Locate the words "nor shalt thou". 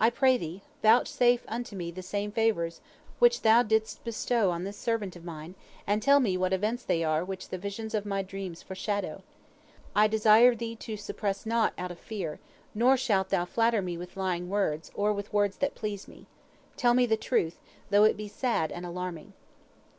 12.74-13.44